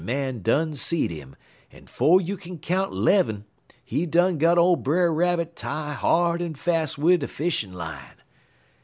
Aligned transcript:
Man 0.03 0.41
done 0.41 0.73
seed 0.73 1.11
him, 1.11 1.35
en 1.71 1.85
'fo' 1.85 2.17
you 2.17 2.35
kin 2.35 2.57
count 2.57 2.91
'lev'm, 2.91 3.45
he 3.85 4.07
done 4.07 4.39
got 4.39 4.57
ole 4.57 4.75
Brer 4.75 5.13
Rabbit 5.13 5.55
tie 5.55 5.93
hard 5.93 6.41
en 6.41 6.55
fas' 6.55 6.97
wid 6.97 7.19
de 7.19 7.27
fishin' 7.27 7.71
line. 7.73 8.17